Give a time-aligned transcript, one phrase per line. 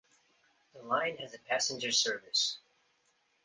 [0.73, 2.57] The line has a passenger service.